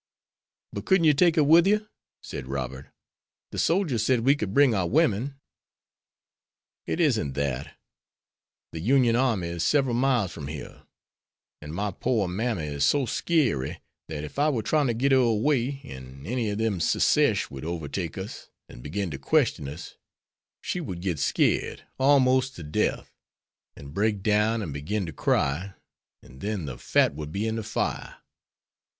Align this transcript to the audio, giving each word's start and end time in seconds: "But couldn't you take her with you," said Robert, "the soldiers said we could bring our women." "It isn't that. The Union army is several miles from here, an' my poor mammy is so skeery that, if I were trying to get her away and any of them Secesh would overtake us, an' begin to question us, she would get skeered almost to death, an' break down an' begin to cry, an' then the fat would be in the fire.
"But 0.73 0.87
couldn't 0.87 1.03
you 1.03 1.13
take 1.13 1.35
her 1.35 1.43
with 1.43 1.67
you," 1.67 1.87
said 2.23 2.47
Robert, 2.47 2.87
"the 3.51 3.59
soldiers 3.59 4.03
said 4.03 4.21
we 4.21 4.33
could 4.35 4.51
bring 4.51 4.73
our 4.73 4.87
women." 4.87 5.35
"It 6.87 6.99
isn't 6.99 7.33
that. 7.33 7.77
The 8.71 8.79
Union 8.79 9.15
army 9.15 9.49
is 9.49 9.63
several 9.63 9.93
miles 9.93 10.31
from 10.31 10.47
here, 10.47 10.87
an' 11.61 11.73
my 11.73 11.91
poor 11.91 12.27
mammy 12.27 12.63
is 12.65 12.83
so 12.83 13.05
skeery 13.05 13.79
that, 14.07 14.23
if 14.23 14.39
I 14.39 14.49
were 14.49 14.63
trying 14.63 14.87
to 14.87 14.95
get 14.95 15.11
her 15.11 15.19
away 15.19 15.79
and 15.83 16.25
any 16.25 16.49
of 16.49 16.57
them 16.57 16.79
Secesh 16.79 17.51
would 17.51 17.63
overtake 17.63 18.17
us, 18.17 18.49
an' 18.67 18.81
begin 18.81 19.11
to 19.11 19.19
question 19.19 19.67
us, 19.69 19.97
she 20.61 20.81
would 20.81 21.01
get 21.01 21.19
skeered 21.19 21.83
almost 21.99 22.55
to 22.55 22.63
death, 22.63 23.13
an' 23.75 23.89
break 23.89 24.23
down 24.23 24.63
an' 24.63 24.71
begin 24.71 25.05
to 25.05 25.13
cry, 25.13 25.75
an' 26.23 26.39
then 26.39 26.65
the 26.65 26.79
fat 26.79 27.13
would 27.13 27.31
be 27.31 27.45
in 27.47 27.57
the 27.57 27.63
fire. 27.63 28.17